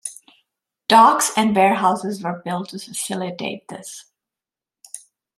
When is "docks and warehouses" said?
0.87-2.23